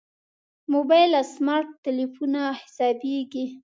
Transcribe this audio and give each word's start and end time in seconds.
موبایل 0.73 1.09
له 1.15 1.21
سمارټ 1.33 1.67
تلېفونه 1.85 2.39
حسابېږي. 2.61 3.45